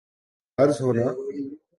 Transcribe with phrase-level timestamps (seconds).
[0.57, 1.05] عرض ہونا